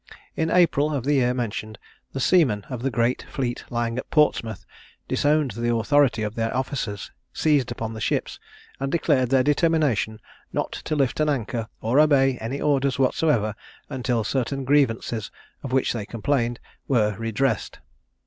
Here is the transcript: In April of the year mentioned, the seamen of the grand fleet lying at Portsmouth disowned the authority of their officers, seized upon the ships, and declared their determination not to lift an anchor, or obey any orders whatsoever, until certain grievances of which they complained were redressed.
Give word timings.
In 0.35 0.49
April 0.49 0.91
of 0.91 1.03
the 1.03 1.13
year 1.13 1.31
mentioned, 1.31 1.77
the 2.11 2.19
seamen 2.19 2.65
of 2.71 2.81
the 2.81 2.89
grand 2.89 3.23
fleet 3.31 3.63
lying 3.69 3.99
at 3.99 4.09
Portsmouth 4.09 4.65
disowned 5.07 5.51
the 5.51 5.75
authority 5.75 6.23
of 6.23 6.33
their 6.33 6.51
officers, 6.57 7.11
seized 7.33 7.71
upon 7.71 7.93
the 7.93 8.01
ships, 8.01 8.39
and 8.79 8.91
declared 8.91 9.29
their 9.29 9.43
determination 9.43 10.19
not 10.51 10.71
to 10.85 10.95
lift 10.95 11.19
an 11.19 11.29
anchor, 11.29 11.69
or 11.81 11.99
obey 11.99 12.39
any 12.39 12.59
orders 12.59 12.97
whatsoever, 12.97 13.53
until 13.91 14.23
certain 14.23 14.63
grievances 14.65 15.29
of 15.61 15.71
which 15.71 15.93
they 15.93 16.07
complained 16.07 16.59
were 16.87 17.13
redressed. 17.19 17.77